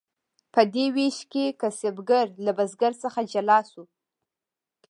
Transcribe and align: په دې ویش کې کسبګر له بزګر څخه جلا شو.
په 0.53 0.61
دې 0.73 0.85
ویش 0.95 1.17
کې 1.31 1.45
کسبګر 1.61 2.27
له 2.45 2.51
بزګر 2.57 2.93
څخه 3.03 3.19
جلا 3.31 3.59
شو. 3.71 3.83